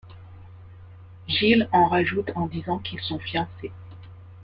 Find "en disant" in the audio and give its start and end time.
2.33-2.79